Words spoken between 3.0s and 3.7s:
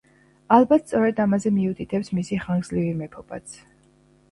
მეფობაც.